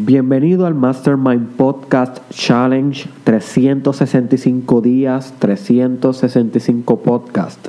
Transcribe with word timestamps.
Bienvenido 0.00 0.64
al 0.64 0.76
Mastermind 0.76 1.56
Podcast 1.56 2.18
Challenge 2.30 3.08
365 3.24 4.80
días, 4.80 5.34
365 5.40 7.00
podcast. 7.00 7.66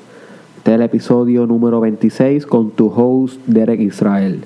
Este 0.57 0.69
es 0.71 0.75
el 0.75 0.83
episodio 0.83 1.47
número 1.47 1.79
26 1.79 2.45
con 2.45 2.69
tu 2.69 2.93
host 2.95 3.41
Derek 3.47 3.79
Israel. 3.79 4.43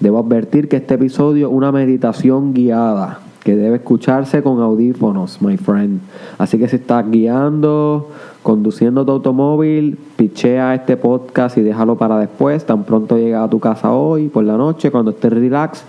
Debo 0.00 0.18
advertir 0.18 0.70
que 0.70 0.76
este 0.76 0.94
episodio 0.94 1.48
es 1.48 1.52
una 1.52 1.72
meditación 1.72 2.54
guiada 2.54 3.20
que 3.44 3.54
debe 3.54 3.76
escucharse 3.76 4.42
con 4.42 4.62
audífonos, 4.62 5.42
my 5.42 5.58
friend. 5.58 6.00
Así 6.38 6.58
que 6.58 6.68
si 6.68 6.76
estás 6.76 7.10
guiando, 7.10 8.08
conduciendo 8.42 9.04
tu 9.04 9.12
automóvil, 9.12 9.98
pichea 10.16 10.74
este 10.74 10.96
podcast 10.96 11.58
y 11.58 11.60
déjalo 11.60 11.96
para 11.98 12.18
después. 12.18 12.64
Tan 12.64 12.84
pronto 12.84 13.18
llega 13.18 13.44
a 13.44 13.50
tu 13.50 13.60
casa 13.60 13.92
hoy, 13.92 14.28
por 14.28 14.44
la 14.44 14.56
noche, 14.56 14.90
cuando 14.90 15.10
estés 15.10 15.34
relax 15.34 15.84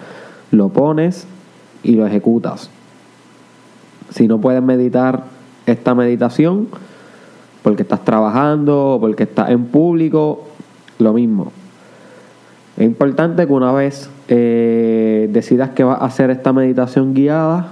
lo 0.55 0.69
pones 0.69 1.27
y 1.83 1.93
lo 1.93 2.05
ejecutas. 2.05 2.69
Si 4.09 4.27
no 4.27 4.39
puedes 4.39 4.61
meditar 4.61 5.23
esta 5.65 5.95
meditación, 5.95 6.67
porque 7.65 7.81
estás 7.81 8.05
trabajando 8.05 8.99
porque 9.01 9.23
estás 9.23 9.49
en 9.49 9.65
público, 9.65 10.43
lo 10.99 11.13
mismo. 11.13 11.51
Es 12.77 12.85
importante 12.85 13.47
que 13.47 13.53
una 13.53 13.71
vez 13.71 14.09
eh, 14.27 15.27
decidas 15.31 15.71
que 15.71 15.83
vas 15.83 15.99
a 15.99 16.05
hacer 16.05 16.29
esta 16.29 16.53
meditación 16.53 17.15
guiada, 17.15 17.69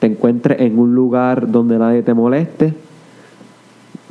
te 0.00 0.08
encuentres 0.08 0.60
en 0.60 0.76
un 0.78 0.94
lugar 0.94 1.52
donde 1.52 1.78
nadie 1.78 2.02
te 2.02 2.14
moleste, 2.14 2.74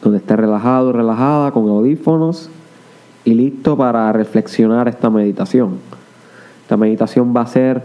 donde 0.01 0.19
estés 0.19 0.38
relajado, 0.38 0.93
relajada, 0.93 1.51
con 1.51 1.67
audífonos 1.67 2.49
y 3.25 3.33
listo 3.33 3.75
para 3.75 4.13
reflexionar 4.13 4.88
esta 4.88 5.09
meditación. 5.09 5.71
Esta 6.69 6.77
meditación 6.77 7.35
va 7.35 7.41
a 7.41 7.47
ser 7.47 7.81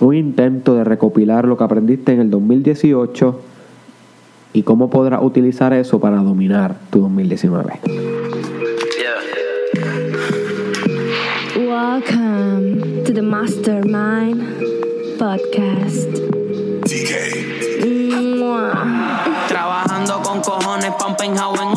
un 0.00 0.14
intento 0.14 0.74
de 0.74 0.84
recopilar 0.84 1.46
lo 1.46 1.56
que 1.56 1.64
aprendiste 1.64 2.12
en 2.12 2.20
el 2.20 2.28
2018 2.28 3.40
y 4.52 4.62
cómo 4.62 4.90
podrás 4.90 5.22
utilizar 5.22 5.72
eso 5.72 5.98
para 5.98 6.18
dominar 6.18 6.76
tu 6.90 7.00
2019. 7.00 7.80
Welcome 11.66 13.04
to 13.04 13.14
the 13.14 13.22
Mastermind 13.22 14.44
Podcast. 15.18 16.10
Trabajando 19.48 20.20
con 20.22 20.42
cojones, 20.42 20.90
pumping 20.98 21.38
how. 21.38 21.75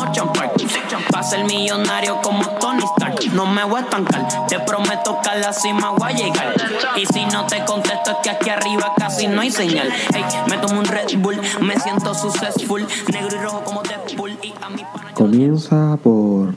Ser 1.22 1.44
millonario 1.44 2.20
como 2.22 2.44
Tony 2.58 2.82
Stark. 2.96 3.20
No 3.34 3.46
me 3.46 3.62
voy 3.64 3.80
a 3.80 3.84
estancar, 3.84 4.46
te 4.48 4.58
prometo 4.60 5.18
que 5.22 5.28
a 5.28 5.36
la 5.36 5.52
cima 5.52 5.90
voy 5.90 6.08
a 6.12 6.16
llegar. 6.16 6.54
Y 6.96 7.06
si 7.06 7.24
no 7.26 7.46
te 7.46 7.64
contesto 7.64 8.10
es 8.12 8.16
que 8.22 8.30
aquí 8.30 8.50
arriba 8.50 8.92
casi 8.96 9.28
no 9.28 9.40
hay 9.42 9.50
señal. 9.50 9.88
Hey, 10.12 10.24
me 10.48 10.56
tomo 10.58 10.80
un 10.80 10.86
Red 10.86 11.16
Bull, 11.18 11.36
me 11.60 11.78
siento 11.78 12.14
successful. 12.14 12.86
Negro 13.12 13.36
y 13.36 13.40
rojo 13.44 13.62
como 13.64 13.82
Deadpool. 13.82 14.32
Y 14.42 14.52
a 14.62 14.70
mi 14.70 14.78
pana- 14.78 15.14
Comienza 15.14 15.98
por 16.02 16.54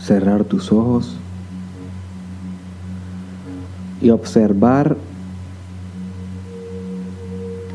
cerrar 0.00 0.44
tus 0.44 0.70
ojos 0.72 1.14
y 4.02 4.10
observar 4.10 4.96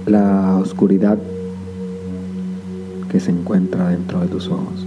la 0.05 0.57
oscuridad 0.61 1.17
que 3.09 3.19
se 3.19 3.31
encuentra 3.31 3.87
dentro 3.89 4.19
de 4.19 4.27
tus 4.27 4.47
ojos. 4.47 4.85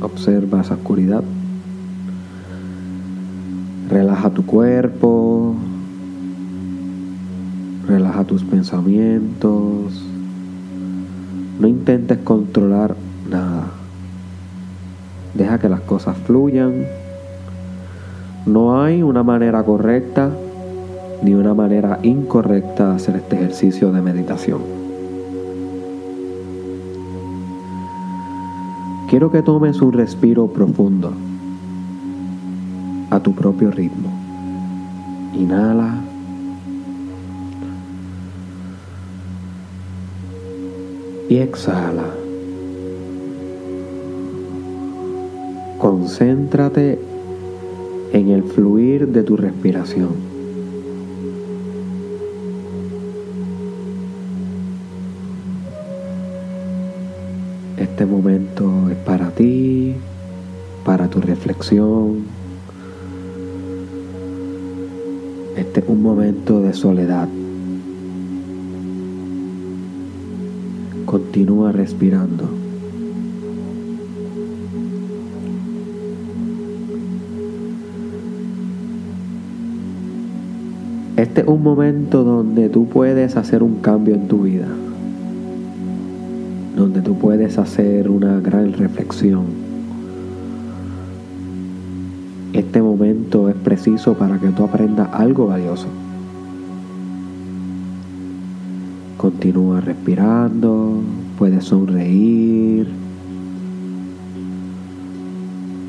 Observa 0.00 0.60
esa 0.60 0.74
oscuridad. 0.74 1.22
Relaja 3.88 4.30
tu 4.30 4.46
cuerpo. 4.46 5.54
Relaja 7.86 8.24
tus 8.24 8.44
pensamientos. 8.44 10.04
No 11.58 11.66
intentes 11.66 12.18
controlar 12.18 12.96
nada. 13.28 13.66
Deja 15.34 15.58
que 15.58 15.68
las 15.68 15.80
cosas 15.80 16.16
fluyan. 16.18 16.86
No 18.46 18.80
hay 18.82 19.02
una 19.02 19.22
manera 19.22 19.62
correcta 19.62 20.30
ni 21.22 21.34
una 21.34 21.52
manera 21.52 21.98
incorrecta 22.02 22.88
de 22.90 22.94
hacer 22.96 23.16
este 23.16 23.36
ejercicio 23.36 23.92
de 23.92 24.00
meditación. 24.00 24.89
Quiero 29.20 29.32
que 29.32 29.42
tomes 29.42 29.82
un 29.82 29.92
respiro 29.92 30.46
profundo 30.46 31.12
a 33.10 33.20
tu 33.20 33.34
propio 33.34 33.70
ritmo. 33.70 34.08
Inhala. 35.34 35.92
Y 41.28 41.36
exhala. 41.36 42.06
Concéntrate 45.76 46.98
en 48.14 48.30
el 48.30 48.42
fluir 48.44 49.08
de 49.08 49.22
tu 49.22 49.36
respiración. 49.36 50.29
Este 58.00 58.10
momento 58.10 58.88
es 58.88 58.96
para 58.96 59.30
ti, 59.30 59.94
para 60.86 61.08
tu 61.08 61.20
reflexión. 61.20 62.20
Este 65.54 65.80
es 65.80 65.86
un 65.86 66.00
momento 66.00 66.62
de 66.62 66.72
soledad. 66.72 67.28
Continúa 71.04 71.72
respirando. 71.72 72.48
Este 81.18 81.42
es 81.42 81.46
un 81.46 81.62
momento 81.62 82.24
donde 82.24 82.70
tú 82.70 82.86
puedes 82.86 83.36
hacer 83.36 83.62
un 83.62 83.74
cambio 83.82 84.14
en 84.14 84.26
tu 84.26 84.44
vida, 84.44 84.68
puedes 87.14 87.58
hacer 87.58 88.08
una 88.10 88.40
gran 88.40 88.72
reflexión. 88.72 89.44
Este 92.52 92.82
momento 92.82 93.48
es 93.48 93.54
preciso 93.54 94.14
para 94.14 94.38
que 94.38 94.48
tú 94.48 94.64
aprendas 94.64 95.08
algo 95.12 95.46
valioso. 95.46 95.86
Continúa 99.16 99.80
respirando, 99.80 101.00
puedes 101.38 101.64
sonreír, 101.64 102.88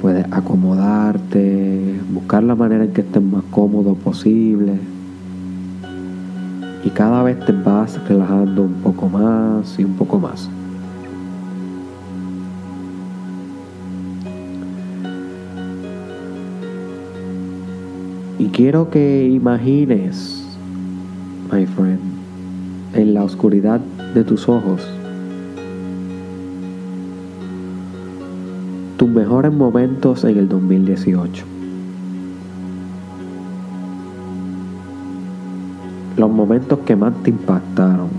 puedes 0.02 0.26
acomodarte, 0.32 2.00
buscar 2.14 2.44
la 2.44 2.56
manera 2.56 2.84
en 2.84 2.92
que 2.92 3.02
estés 3.02 3.24
más 3.24 3.44
cómodo 3.52 3.96
posible. 3.96 4.74
Y 6.84 6.90
cada 6.90 7.24
vez 7.24 7.40
te 7.46 7.52
vas 7.53 8.00
relajando 8.08 8.64
un 8.64 8.74
poco 8.84 9.08
más 9.08 9.80
y 9.80 9.84
un 9.84 9.94
poco 9.94 10.20
más. 10.20 10.50
Quiero 18.51 18.89
que 18.89 19.29
imagines, 19.29 20.45
my 21.51 21.66
friend, 21.66 22.00
en 22.94 23.13
la 23.13 23.23
oscuridad 23.23 23.79
de 24.13 24.23
tus 24.23 24.47
ojos, 24.50 24.81
tus 28.97 29.09
mejores 29.09 29.53
momentos 29.53 30.23
en 30.25 30.38
el 30.38 30.50
2018. 30.50 31.45
Los 36.17 36.29
momentos 36.29 36.79
que 36.79 36.96
más 36.96 37.14
te 37.23 37.29
impactaron. 37.29 38.09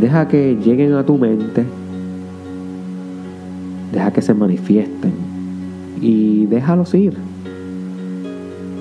Deja 0.00 0.28
que 0.28 0.56
lleguen 0.56 0.94
a 0.94 1.04
tu 1.04 1.18
mente. 1.18 1.66
Deja 3.92 4.12
que 4.12 4.22
se 4.22 4.32
manifiesten. 4.32 5.12
Y 6.00 6.46
déjalos 6.46 6.94
ir. 6.94 7.29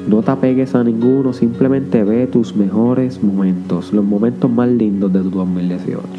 No 0.07 0.23
te 0.23 0.31
apegues 0.31 0.75
a 0.75 0.83
ninguno, 0.83 1.33
simplemente 1.33 2.03
ve 2.03 2.27
tus 2.27 2.55
mejores 2.55 3.21
momentos, 3.21 3.93
los 3.93 4.03
momentos 4.03 4.49
más 4.49 4.69
lindos 4.69 5.13
de 5.13 5.19
tu 5.21 5.29
2018. 5.29 6.19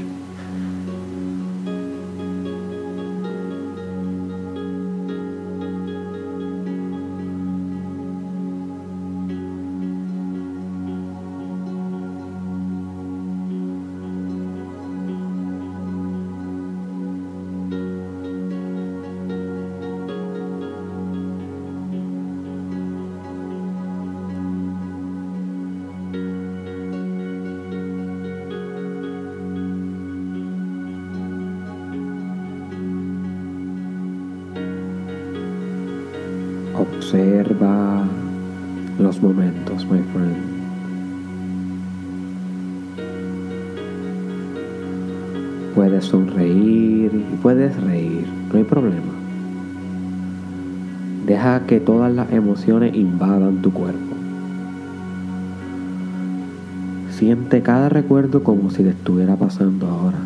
Observa 37.12 38.06
los 39.00 39.20
momentos, 39.20 39.84
my 39.86 39.98
friend. 39.98 40.36
Puedes 45.74 46.04
sonreír 46.04 47.10
y 47.12 47.36
puedes 47.42 47.74
reír, 47.82 48.28
no 48.52 48.58
hay 48.58 48.62
problema. 48.62 49.12
Deja 51.26 51.66
que 51.66 51.80
todas 51.80 52.14
las 52.14 52.30
emociones 52.30 52.94
invadan 52.94 53.60
tu 53.60 53.72
cuerpo. 53.72 54.14
Siente 57.10 57.60
cada 57.62 57.88
recuerdo 57.88 58.44
como 58.44 58.70
si 58.70 58.84
te 58.84 58.90
estuviera 58.90 59.34
pasando 59.34 59.88
ahora. 59.88 60.18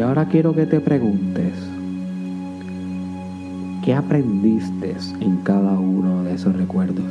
Y 0.00 0.02
ahora 0.02 0.24
quiero 0.24 0.54
que 0.54 0.64
te 0.64 0.80
preguntes, 0.80 1.52
¿qué 3.84 3.92
aprendiste 3.92 4.96
en 5.20 5.36
cada 5.42 5.78
uno 5.78 6.24
de 6.24 6.32
esos 6.32 6.56
recuerdos? 6.56 7.04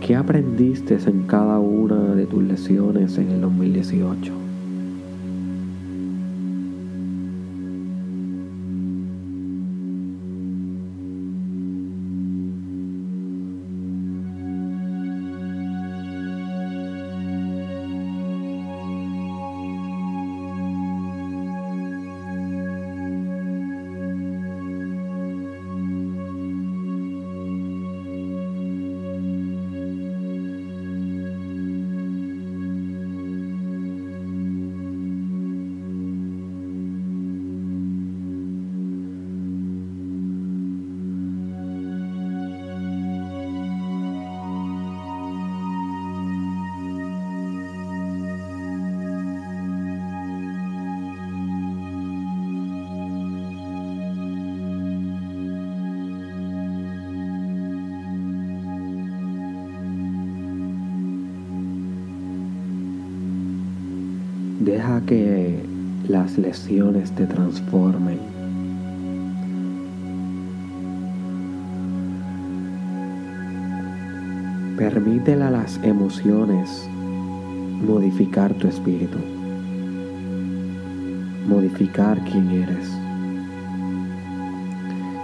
¿Qué 0.00 0.14
aprendiste 0.14 0.96
en 1.06 1.24
cada 1.24 1.58
una 1.58 2.14
de 2.14 2.26
tus 2.26 2.44
lesiones 2.44 3.18
en 3.18 3.32
el 3.32 3.40
2018? 3.40 4.43
Deja 64.64 65.02
que 65.02 65.62
las 66.08 66.38
lesiones 66.38 67.12
te 67.12 67.26
transformen. 67.26 68.18
Permítele 74.78 75.44
a 75.44 75.50
las 75.50 75.78
emociones 75.82 76.88
modificar 77.86 78.54
tu 78.54 78.66
espíritu, 78.66 79.18
modificar 81.46 82.18
quién 82.24 82.50
eres. 82.50 82.90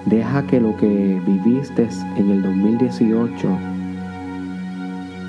Deja 0.05 0.47
que 0.49 0.61
lo 0.61 0.77
que 0.77 1.19
viviste 1.27 1.89
en 2.19 2.31
el 2.31 2.43
2018 2.43 3.49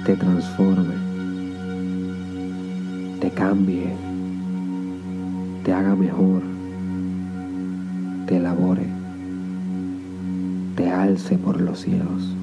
te 0.05 0.17
transforme, 0.17 1.10
te 3.21 3.29
cambie, 3.29 3.85
te 5.63 5.71
haga 5.71 5.95
mejor, 5.95 6.41
te 8.25 8.38
elabore, 8.38 8.88
te 10.75 10.89
alce 10.89 11.38
por 11.38 11.62
los 11.62 11.81
cielos. 11.81 12.35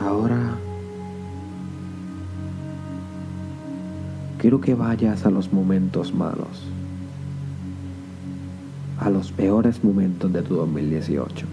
Ahora 0.00 0.56
quiero 4.38 4.60
que 4.60 4.74
vayas 4.74 5.24
a 5.24 5.30
los 5.30 5.52
momentos 5.52 6.12
malos, 6.12 6.64
a 8.98 9.08
los 9.08 9.30
peores 9.30 9.84
momentos 9.84 10.32
de 10.32 10.42
tu 10.42 10.56
2018. 10.56 11.46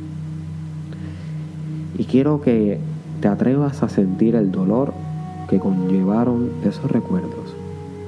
Y 1.97 2.05
quiero 2.05 2.41
que 2.41 2.79
te 3.21 3.27
atrevas 3.27 3.83
a 3.83 3.89
sentir 3.89 4.35
el 4.35 4.51
dolor 4.51 4.93
que 5.49 5.59
conllevaron 5.59 6.51
esos 6.63 6.91
recuerdos, 6.91 7.55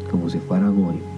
como 0.10 0.30
si 0.30 0.40
fueran 0.40 0.84
hoy. 0.84 1.15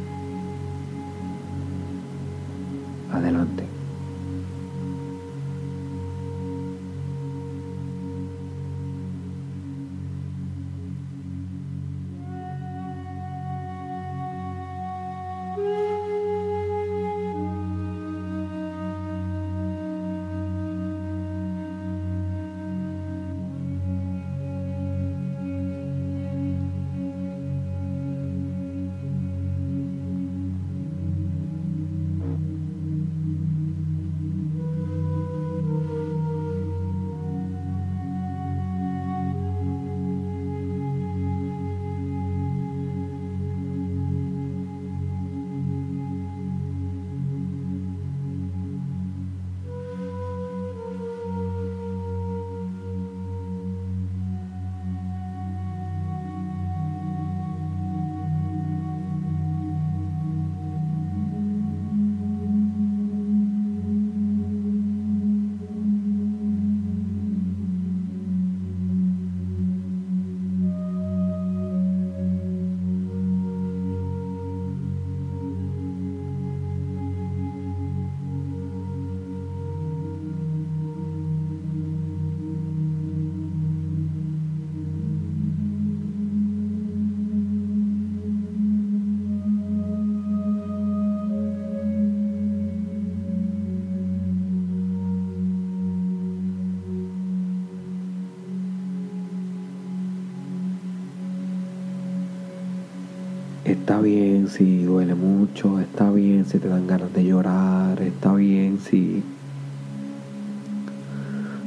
Está 103.67 103.99
bien 103.99 104.47
si 104.47 104.85
duele 104.85 105.13
mucho, 105.13 105.81
está 105.81 106.09
bien 106.09 106.45
si 106.45 106.57
te 106.57 106.69
dan 106.69 106.87
ganas 106.87 107.11
de 107.11 107.25
llorar, 107.25 108.01
está 108.01 108.33
bien 108.33 108.79
si 108.79 109.21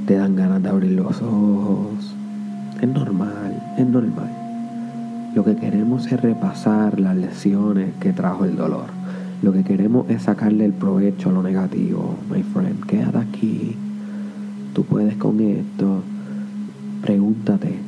te 0.06 0.14
dan 0.14 0.34
ganas 0.34 0.62
de 0.62 0.70
abrir 0.70 0.92
los 0.92 1.20
ojos. 1.20 2.14
Es 2.80 2.88
normal, 2.88 3.74
es 3.76 3.86
normal. 3.86 4.30
Lo 5.34 5.44
que 5.44 5.56
queremos 5.56 6.10
es 6.10 6.18
repasar 6.22 6.98
las 6.98 7.14
lesiones 7.18 7.94
que 8.00 8.14
trajo 8.14 8.46
el 8.46 8.56
dolor. 8.56 8.86
Lo 9.42 9.52
que 9.52 9.62
queremos 9.62 10.08
es 10.08 10.22
sacarle 10.22 10.64
el 10.64 10.72
provecho 10.72 11.28
a 11.28 11.32
lo 11.32 11.42
negativo. 11.42 12.16
My 12.30 12.42
friend, 12.42 12.82
quédate 12.86 13.18
aquí. 13.18 13.76
Tú 14.72 14.84
puedes 14.84 15.16
con 15.16 15.38
esto. 15.40 16.02
Pregúntate, 17.02 17.78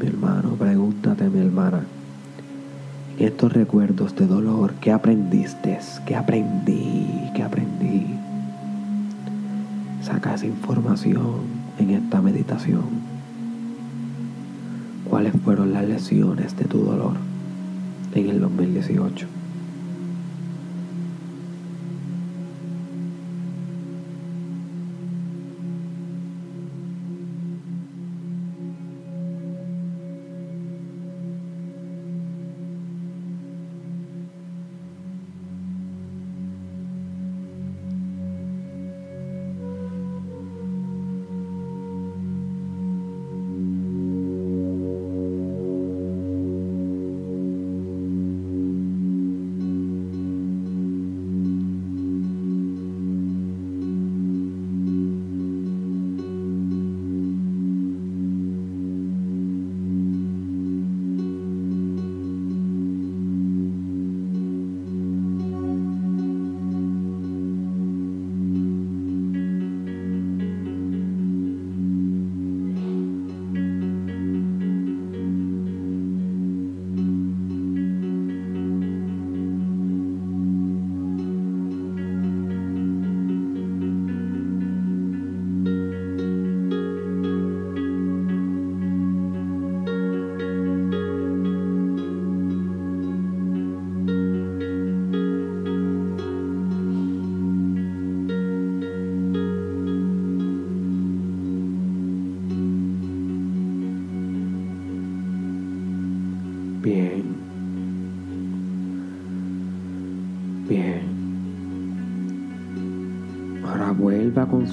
mi 0.00 0.06
hermano, 0.08 0.56
pregúntate, 0.58 1.30
mi 1.30 1.38
hermana. 1.38 1.84
Estos 3.20 3.52
recuerdos 3.52 4.16
de 4.16 4.26
dolor, 4.26 4.72
¿qué 4.80 4.90
aprendiste? 4.90 5.78
¿Qué 6.06 6.16
aprendí? 6.16 7.30
¿Qué 7.34 7.42
aprendí? 7.42 8.06
Saca 10.02 10.36
esa 10.36 10.46
información 10.46 11.42
en 11.78 11.90
esta 11.90 12.22
meditación. 12.22 12.84
¿Cuáles 15.04 15.34
fueron 15.44 15.74
las 15.74 15.86
lesiones 15.86 16.56
de 16.56 16.64
tu 16.64 16.78
dolor 16.78 17.12
en 18.14 18.30
el 18.30 18.40
2018? 18.40 19.26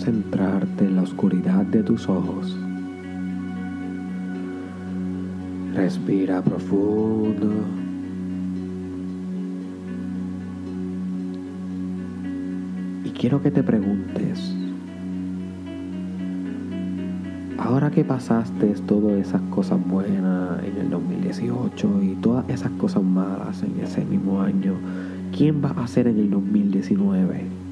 Concentrarte 0.08 0.86
en 0.86 0.96
la 0.96 1.02
oscuridad 1.02 1.66
de 1.66 1.84
tus 1.84 2.08
ojos. 2.08 2.56
Respira 5.74 6.42
profundo. 6.42 7.52
Y 13.04 13.10
quiero 13.10 13.42
que 13.42 13.52
te 13.52 13.62
preguntes, 13.64 14.56
ahora 17.58 17.92
que 17.92 18.06
pasaste 18.06 18.76
todas 18.88 19.18
esas 19.18 19.42
cosas 19.50 19.78
buenas 19.86 20.64
en 20.64 20.78
el 20.78 20.90
2018 20.90 22.04
y 22.04 22.16
todas 22.22 22.50
esas 22.50 22.72
cosas 22.80 23.04
malas 23.04 23.62
en 23.62 23.78
ese 23.84 24.06
mismo 24.06 24.42
año, 24.42 24.76
¿quién 25.36 25.62
vas 25.62 25.76
a 25.76 25.86
ser 25.86 26.08
en 26.08 26.18
el 26.18 26.30
2019? 26.30 27.67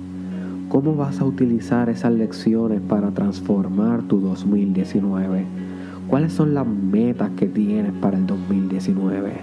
¿Cómo 0.69 0.95
vas 0.95 1.21
a 1.21 1.25
utilizar 1.25 1.89
esas 1.89 2.11
lecciones 2.11 2.81
para 2.81 3.11
transformar 3.11 4.01
tu 4.03 4.19
2019? 4.19 5.45
¿Cuáles 6.07 6.33
son 6.33 6.53
las 6.53 6.65
metas 6.65 7.29
que 7.37 7.45
tienes 7.47 7.93
para 7.93 8.17
el 8.17 8.25
2019? 8.25 9.33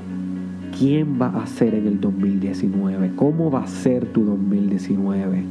¿Quién 0.76 1.20
va 1.20 1.28
a 1.28 1.46
ser 1.46 1.74
en 1.74 1.86
el 1.86 2.00
2019? 2.00 3.12
¿Cómo 3.14 3.50
va 3.50 3.62
a 3.62 3.66
ser 3.68 4.06
tu 4.06 4.24
2019? 4.24 5.44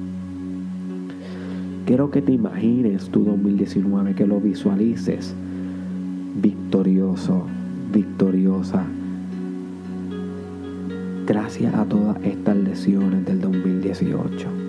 Quiero 1.85 2.11
que 2.11 2.21
te 2.21 2.33
imagines 2.33 3.09
tu 3.09 3.23
2019, 3.23 4.13
que 4.13 4.27
lo 4.27 4.41
visualices 4.41 5.33
victorioso, 6.35 7.45
victoriosa. 7.93 8.83
Gracias 11.25 11.73
a 11.75 11.85
todas 11.85 12.17
estas 12.23 12.57
lesiones 12.57 13.25
del 13.25 13.39
2018. 13.39 14.60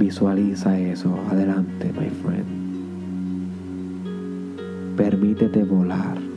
Visualiza 0.00 0.78
eso. 0.78 1.14
Adelante, 1.30 1.92
my 1.92 2.08
friend. 2.08 2.46
Permítete 4.96 5.62
volar. 5.62 6.29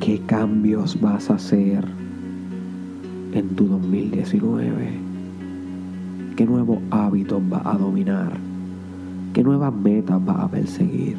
¿Qué 0.00 0.18
cambios 0.20 0.98
vas 0.98 1.28
a 1.30 1.34
hacer 1.34 1.84
en 3.34 3.48
tu 3.54 3.68
2019? 3.68 4.92
¿Qué 6.36 6.46
nuevos 6.46 6.78
hábitos 6.90 7.46
vas 7.50 7.66
a 7.66 7.76
dominar? 7.76 8.32
¿Qué 9.34 9.44
nuevas 9.44 9.74
metas 9.74 10.24
vas 10.24 10.38
a 10.38 10.48
perseguir? 10.48 11.18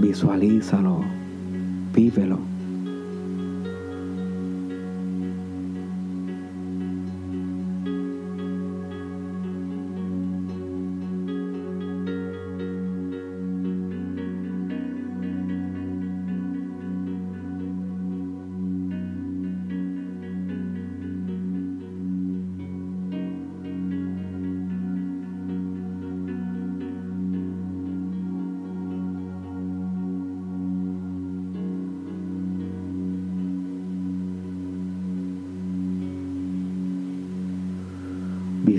Visualízalo, 0.00 1.02
vívelo. 1.94 2.49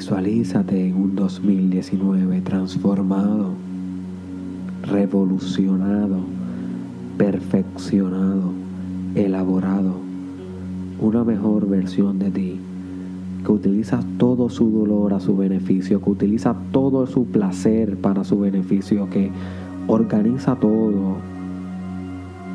Visualízate 0.01 0.87
en 0.87 0.95
un 0.95 1.15
2019 1.15 2.41
transformado, 2.41 3.51
revolucionado, 4.81 6.21
perfeccionado, 7.19 8.51
elaborado, 9.13 9.93
una 10.99 11.23
mejor 11.23 11.69
versión 11.69 12.17
de 12.17 12.31
ti, 12.31 12.59
que 13.45 13.51
utiliza 13.51 13.99
todo 14.17 14.49
su 14.49 14.71
dolor 14.71 15.13
a 15.13 15.19
su 15.19 15.37
beneficio, 15.37 16.01
que 16.01 16.09
utiliza 16.09 16.55
todo 16.71 17.05
su 17.05 17.25
placer 17.25 17.95
para 17.97 18.23
su 18.23 18.39
beneficio, 18.39 19.07
que 19.07 19.29
organiza 19.85 20.55
todo 20.55 21.17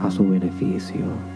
a 0.02 0.10
su 0.10 0.28
beneficio. 0.28 1.35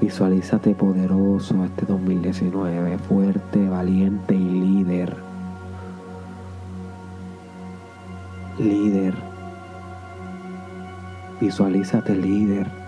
Visualízate 0.00 0.74
poderoso 0.74 1.64
este 1.64 1.86
2019, 1.86 2.98
fuerte, 2.98 3.68
valiente 3.68 4.34
y 4.34 4.38
líder. 4.38 5.16
Líder. 8.58 9.14
Visualízate 11.40 12.14
líder. 12.14 12.83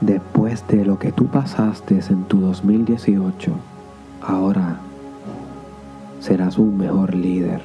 Después 0.00 0.66
de 0.68 0.84
lo 0.84 0.98
que 0.98 1.12
tú 1.12 1.26
pasaste 1.26 2.00
en 2.10 2.24
tu 2.24 2.40
2018, 2.40 3.52
ahora 4.20 4.76
serás 6.20 6.58
un 6.58 6.76
mejor 6.76 7.14
líder. 7.14 7.62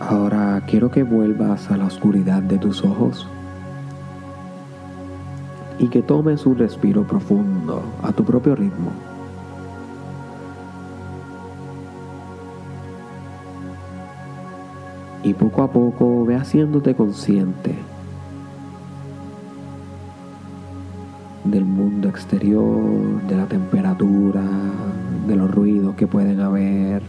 Ahora 0.00 0.62
quiero 0.66 0.90
que 0.90 1.02
vuelvas 1.02 1.70
a 1.70 1.76
la 1.76 1.86
oscuridad 1.86 2.42
de 2.42 2.58
tus 2.58 2.84
ojos 2.84 3.26
y 5.78 5.88
que 5.88 6.02
tomes 6.02 6.46
un 6.46 6.56
respiro 6.58 7.06
profundo 7.06 7.82
a 8.02 8.12
tu 8.12 8.24
propio 8.24 8.54
ritmo. 8.54 8.92
Y 15.26 15.34
poco 15.34 15.64
a 15.64 15.72
poco 15.72 16.24
ve 16.24 16.36
haciéndote 16.36 16.94
consciente 16.94 17.74
del 21.42 21.64
mundo 21.64 22.08
exterior, 22.08 23.20
de 23.28 23.36
la 23.36 23.46
temperatura, 23.46 24.44
de 25.26 25.34
los 25.34 25.50
ruidos 25.50 25.96
que 25.96 26.06
pueden 26.06 26.40
haber, 26.40 27.02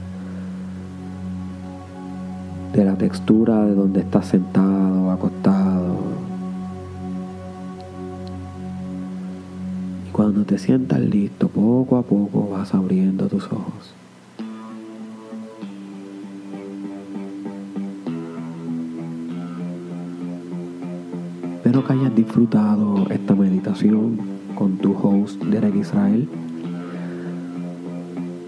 de 2.74 2.86
la 2.86 2.96
textura 2.96 3.66
de 3.66 3.76
donde 3.76 4.00
estás 4.00 4.26
sentado 4.26 5.12
acostado. 5.12 5.98
Y 10.08 10.12
cuando 10.12 10.44
te 10.44 10.58
sientas 10.58 11.02
listo, 11.02 11.50
poco 11.50 11.98
a 11.98 12.02
poco 12.02 12.50
vas 12.50 12.74
abriendo 12.74 13.28
tus 13.28 13.46
ojos. 13.46 13.97
Espero 21.68 21.86
que 21.86 21.92
hayas 21.92 22.16
disfrutado 22.16 23.08
esta 23.10 23.36
meditación 23.36 24.18
con 24.56 24.78
tu 24.78 24.94
host 24.94 25.44
Derek 25.44 25.76
Israel. 25.76 26.26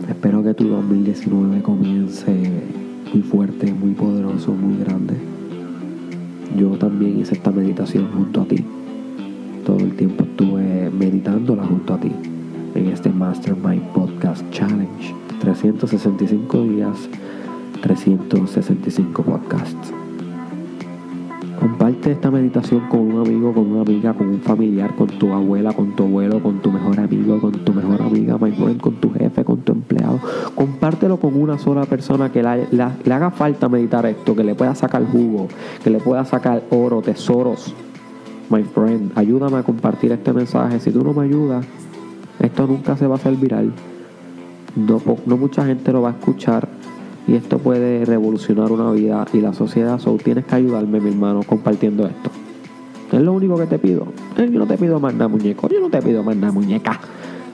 Espero 0.07 0.41
que 0.41 0.53
tu 0.53 0.69
2019 0.69 1.61
comience 1.61 2.33
muy 3.13 3.21
fuerte, 3.21 3.73
muy 3.73 3.91
poderoso, 3.91 4.53
muy 4.53 4.81
grande. 4.85 5.15
Yo 6.57 6.69
también 6.77 7.19
hice 7.19 7.33
esta 7.33 7.51
meditación 7.51 8.09
junto 8.13 8.39
a 8.39 8.45
ti. 8.45 8.63
Todo 9.65 9.79
el 9.79 9.97
tiempo 9.97 10.23
estuve 10.23 10.89
meditándola 10.89 11.65
junto 11.65 11.95
a 11.95 11.99
ti 11.99 12.13
en 12.73 12.87
este 12.87 13.09
Mastermind 13.09 13.83
Podcast 13.91 14.49
Challenge. 14.51 15.13
365 15.41 16.63
días, 16.63 17.09
365 17.81 19.23
podcasts. 19.23 19.98
Comparte 21.79 22.11
esta 22.11 22.29
meditación 22.29 22.89
con 22.89 22.99
un 22.99 23.25
amigo, 23.25 23.53
con 23.53 23.71
una 23.71 23.83
amiga, 23.83 24.13
con 24.13 24.27
un 24.27 24.41
familiar, 24.41 24.93
con 24.97 25.07
tu 25.07 25.31
abuela, 25.31 25.71
con 25.71 25.95
tu 25.95 26.03
abuelo, 26.03 26.43
con 26.43 26.59
tu 26.61 26.71
mejor 26.71 26.99
amigo, 26.99 27.39
con 27.39 27.53
tu 27.53 27.73
mejor 27.73 28.01
amiga, 28.01 28.37
my 28.37 28.51
friend, 28.51 28.81
con 28.81 28.95
tu 28.95 29.13
jefe, 29.13 29.45
con 29.45 29.61
tu 29.61 29.71
empleado. 29.71 30.19
Compártelo 30.55 31.21
con 31.21 31.41
una 31.41 31.57
sola 31.57 31.85
persona 31.85 32.33
que 32.33 32.43
le 32.43 33.13
haga 33.13 33.31
falta 33.31 33.69
meditar 33.69 34.05
esto, 34.07 34.35
que 34.35 34.43
le 34.43 34.55
pueda 34.55 34.75
sacar 34.75 35.05
jugo, 35.05 35.47
que 35.81 35.89
le 35.89 35.99
pueda 35.99 36.25
sacar 36.25 36.63
oro, 36.69 37.01
tesoros. 37.01 37.73
My 38.49 38.63
friend, 38.63 39.13
ayúdame 39.15 39.59
a 39.59 39.63
compartir 39.63 40.11
este 40.11 40.33
mensaje. 40.33 40.81
Si 40.81 40.91
tú 40.91 41.01
no 41.01 41.13
me 41.13 41.23
ayudas, 41.27 41.65
esto 42.41 42.67
nunca 42.67 42.97
se 42.97 43.07
va 43.07 43.15
a 43.15 43.17
hacer 43.19 43.37
viral. 43.37 43.71
No, 44.75 45.01
no 45.25 45.37
mucha 45.37 45.65
gente 45.65 45.93
lo 45.93 46.01
va 46.01 46.09
a 46.09 46.11
escuchar 46.11 46.67
y 47.29 47.35
esto 47.35 47.59
puede 47.59 48.05
revolucionar 48.05 48.71
una 48.71 48.89
vida 48.91 49.23
y 49.33 49.39
la 49.39 49.53
sociedad. 49.53 49.99
So, 49.99 50.15
tienes 50.15 50.45
que 50.45 50.55
ayudarme, 50.55 50.99
mi 50.99 51.11
hermano, 51.11 51.43
compartiendo 51.43 52.07
esto. 52.07 52.31
Es 53.11 53.21
lo 53.21 53.33
único 53.33 53.55
que 53.55 53.67
te 53.67 53.77
pido. 53.77 54.07
Eh, 54.35 54.49
yo 54.51 54.57
no 54.57 54.65
te 54.65 54.77
pido 54.77 54.99
más 54.99 55.13
nada, 55.13 55.27
muñeco. 55.27 55.69
Yo 55.69 55.79
no 55.79 55.91
te 55.91 56.01
pido 56.01 56.23
más 56.23 56.35
nada, 56.35 56.51
muñeca. 56.51 56.99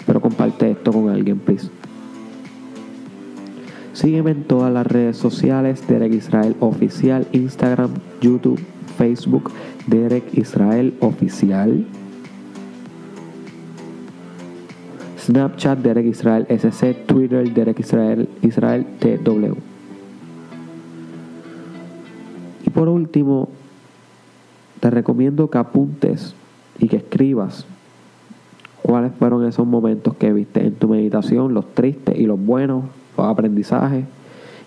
Pero 0.08 0.22
comparte 0.22 0.72
esto 0.72 0.94
con 0.94 1.10
alguien, 1.10 1.40
please. 1.40 1.70
Sígueme 3.92 4.32
en 4.32 4.44
todas 4.46 4.72
las 4.72 4.88
redes 4.88 5.18
sociales, 5.18 5.86
Derek 5.90 6.14
Israel 6.14 6.56
Oficial, 6.62 7.28
Instagram, 7.34 7.90
YouTube, 8.22 8.62
Facebook, 8.98 9.52
Derek 9.88 10.24
Israel 10.38 10.94
Oficial. 11.02 11.86
Snapchat 15.26 15.80
Derek 15.80 16.06
Israel 16.06 16.46
SC, 16.50 16.94
Twitter 17.08 17.52
Derek 17.52 17.80
Israel 17.80 18.30
Israel 18.44 18.86
TW. 19.00 19.56
Y 22.64 22.70
por 22.70 22.88
último, 22.90 23.50
te 24.80 24.92
recomiendo 24.92 25.50
que 25.50 25.58
apuntes 25.58 26.36
y 26.78 26.88
que 26.88 26.98
escribas 26.98 27.66
cuáles 28.84 29.14
fueron 29.14 29.48
esos 29.48 29.66
momentos 29.66 30.14
que 30.16 30.32
viste 30.32 30.64
en 30.64 30.76
tu 30.76 30.88
meditación, 30.90 31.56
los 31.56 31.74
tristes 31.74 32.16
y 32.20 32.28
los 32.28 32.40
buenos, 32.40 32.84
los 33.18 33.26
aprendizajes 33.26 34.06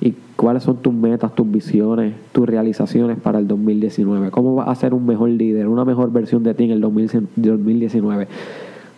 y 0.00 0.14
cuáles 0.34 0.64
son 0.64 0.78
tus 0.78 0.92
metas, 0.92 1.36
tus 1.36 1.48
visiones, 1.48 2.14
tus 2.32 2.48
realizaciones 2.48 3.16
para 3.20 3.38
el 3.38 3.46
2019. 3.46 4.32
¿Cómo 4.32 4.56
vas 4.56 4.68
a 4.68 4.74
ser 4.74 4.92
un 4.92 5.06
mejor 5.06 5.30
líder, 5.30 5.68
una 5.68 5.84
mejor 5.84 6.10
versión 6.10 6.42
de 6.42 6.54
ti 6.54 6.64
en 6.64 6.72
el 6.72 6.80
2019? 6.80 8.26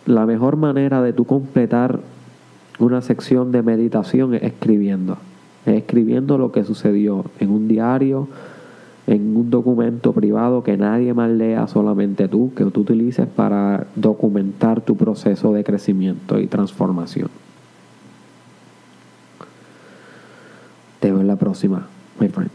La 0.05 0.25
mejor 0.25 0.55
manera 0.57 1.01
de 1.01 1.13
tú 1.13 1.25
completar 1.25 1.99
una 2.79 3.01
sección 3.01 3.51
de 3.51 3.61
meditación 3.61 4.33
es 4.33 4.43
escribiendo. 4.43 5.17
Es 5.65 5.75
escribiendo 5.75 6.37
lo 6.37 6.51
que 6.51 6.63
sucedió 6.63 7.25
en 7.39 7.51
un 7.51 7.67
diario, 7.67 8.27
en 9.07 9.35
un 9.35 9.49
documento 9.49 10.13
privado 10.13 10.63
que 10.63 10.77
nadie 10.77 11.13
más 11.13 11.29
lea, 11.29 11.67
solamente 11.67 12.27
tú, 12.27 12.53
que 12.55 12.65
tú 12.65 12.81
utilices 12.81 13.27
para 13.27 13.87
documentar 13.95 14.81
tu 14.81 14.95
proceso 14.95 15.53
de 15.53 15.63
crecimiento 15.63 16.39
y 16.39 16.47
transformación. 16.47 17.29
Te 20.99 21.11
veo 21.11 21.21
en 21.21 21.27
la 21.27 21.35
próxima, 21.35 21.87
my 22.19 22.27
friend. 22.27 22.51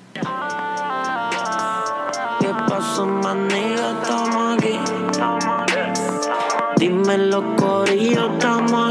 ¿Qué 6.87 6.93
Dime 6.93 7.19
los 7.19 7.43
corillos, 7.57 8.31
estamos. 8.35 8.86